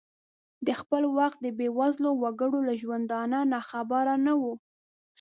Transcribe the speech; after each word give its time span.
د 0.67 0.69
خپل 0.81 1.03
وخت 1.17 1.37
د 1.41 1.47
بې 1.57 1.67
وزلو 1.79 2.11
وګړو 2.23 2.59
له 2.67 2.73
ژوندانه 2.81 3.39
ناخبره 3.53 4.15
نه 4.25 4.33
ؤ. 4.47 4.51